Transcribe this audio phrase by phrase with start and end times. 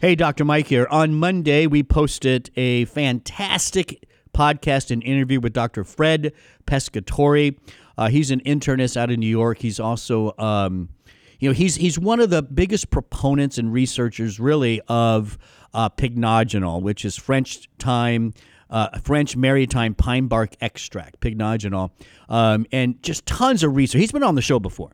[0.00, 0.46] Hey, Dr.
[0.46, 0.86] Mike here.
[0.90, 5.84] On Monday, we posted a fantastic podcast and interview with Dr.
[5.84, 6.32] Fred
[6.66, 7.58] Pescatore.
[7.98, 9.58] Uh, he's an internist out of New York.
[9.58, 10.88] He's also, um,
[11.38, 15.36] you know, he's he's one of the biggest proponents and researchers, really, of
[15.74, 18.32] uh, pycnogenol, which is French thyme.
[18.70, 21.90] Uh, French maritime pine bark extract, pycnogenol,
[22.30, 24.00] um, and just tons of research.
[24.00, 24.92] He's been on the show before.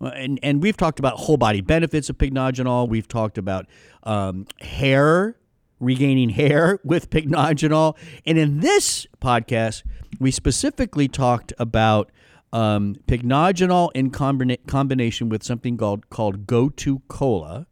[0.00, 2.88] Uh, and and we've talked about whole body benefits of pycnogenol.
[2.88, 3.66] We've talked about
[4.02, 5.36] um, hair
[5.80, 9.82] regaining hair with pycnogenol, and in this podcast,
[10.18, 12.10] we specifically talked about
[12.52, 17.66] um, pycnogenol in combina- combination with something called called gotu kola,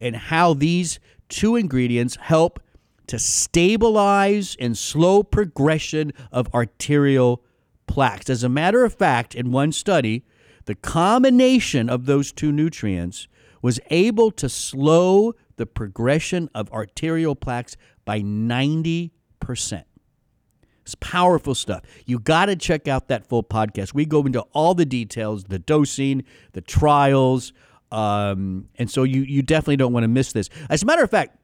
[0.00, 2.60] and how these two ingredients help
[3.06, 7.42] to stabilize and slow progression of arterial
[7.86, 8.28] plaques.
[8.28, 10.24] As a matter of fact, in one study
[10.66, 13.28] the combination of those two nutrients
[13.62, 19.10] was able to slow the progression of arterial plaques by 90%.
[20.82, 21.82] It's powerful stuff.
[22.04, 23.92] You got to check out that full podcast.
[23.92, 27.52] We go into all the details, the dosing, the trials,
[27.90, 30.48] um, and so you you definitely don't want to miss this.
[30.68, 31.38] As a matter of fact,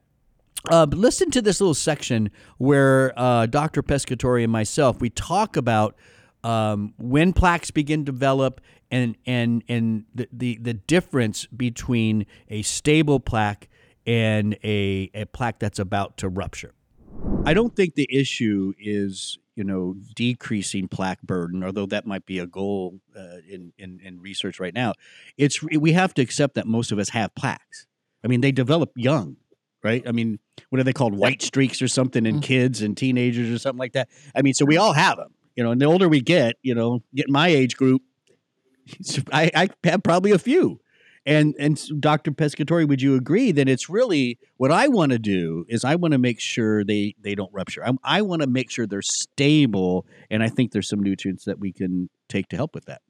[0.71, 3.83] uh, listen to this little section where uh, Dr.
[3.83, 5.97] Pescatore and myself we talk about
[6.45, 12.63] um, when plaques begin to develop and and and the, the the difference between a
[12.63, 13.69] stable plaque
[14.07, 16.75] and a, a plaque that's about to rupture.
[17.45, 22.39] I don't think the issue is you know decreasing plaque burden, although that might be
[22.39, 24.95] a goal uh, in, in in research right now.
[25.37, 27.87] It's we have to accept that most of us have plaques.
[28.25, 29.37] I mean, they develop young,
[29.83, 30.03] right?
[30.07, 30.39] I mean,
[30.71, 31.15] what are they called?
[31.15, 32.43] White streaks or something in mm-hmm.
[32.43, 34.09] kids and teenagers or something like that.
[34.35, 35.71] I mean, so we all have them, you know.
[35.71, 38.03] And the older we get, you know, get my age group,
[39.33, 40.81] I, I have probably a few.
[41.25, 42.33] And and Dr.
[42.33, 46.13] Pescatore, would you agree that it's really what I want to do is I want
[46.13, 47.85] to make sure they they don't rupture.
[47.87, 51.61] I, I want to make sure they're stable, and I think there's some nutrients that
[51.61, 53.03] we can take to help with that.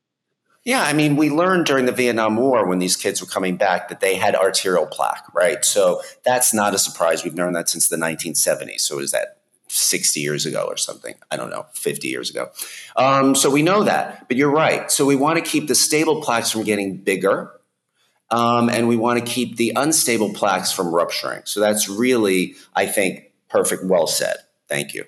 [0.65, 3.89] Yeah, I mean, we learned during the Vietnam War when these kids were coming back
[3.89, 5.65] that they had arterial plaque, right?
[5.65, 7.25] So that's not a surprise.
[7.25, 8.81] We've known that since the 1970s.
[8.81, 9.42] So is that
[9.73, 11.15] 60 years ago or something.
[11.31, 12.51] I don't know, 50 years ago.
[12.97, 14.91] Um, so we know that, but you're right.
[14.91, 17.53] So we want to keep the stable plaques from getting bigger.
[18.31, 21.43] Um, and we want to keep the unstable plaques from rupturing.
[21.45, 23.85] So that's really, I think, perfect.
[23.85, 24.37] Well said.
[24.69, 25.05] Thank you.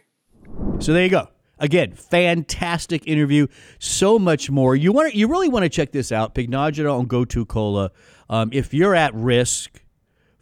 [0.79, 1.29] So there you go.
[1.59, 3.47] Again, fantastic interview.
[3.79, 4.77] So much more.
[4.77, 6.35] You want to, you really want to check this out.
[6.35, 7.91] Pycnogenol and gotu kola.
[8.29, 9.81] Um, if you're at risk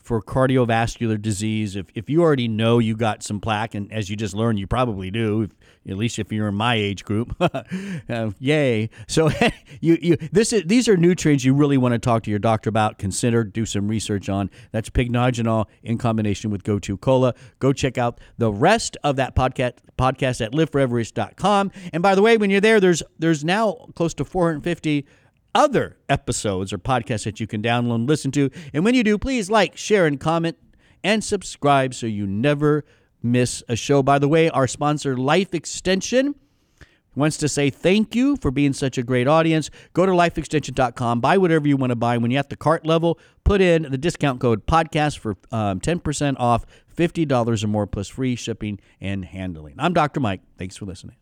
[0.02, 1.76] for cardiovascular disease.
[1.76, 4.66] If, if you already know you got some plaque, and as you just learned, you
[4.66, 5.50] probably do, if,
[5.88, 8.90] at least if you're in my age group, uh, yay!
[9.06, 9.30] So
[9.80, 12.68] you you this is these are nutrients you really want to talk to your doctor
[12.68, 12.98] about.
[12.98, 14.50] Consider do some research on.
[14.72, 17.34] That's pycnogenol in combination with gotu kola.
[17.58, 21.70] Go check out the rest of that podcast podcast at liveforeverish.com.
[21.92, 25.06] And by the way, when you're there, there's there's now close to 450
[25.54, 28.50] other episodes or podcasts that you can download and listen to.
[28.72, 30.56] And when you do, please like, share, and comment
[31.04, 32.84] and subscribe so you never
[33.22, 34.02] miss a show.
[34.02, 36.34] By the way, our sponsor, Life Extension,
[37.14, 39.70] wants to say thank you for being such a great audience.
[39.92, 42.16] Go to lifeextension.com, buy whatever you want to buy.
[42.18, 46.36] When you're at the cart level, put in the discount code podcast for um, 10%
[46.38, 46.64] off,
[46.96, 49.74] $50 or more plus free shipping and handling.
[49.78, 50.20] I'm Dr.
[50.20, 50.40] Mike.
[50.58, 51.21] Thanks for listening.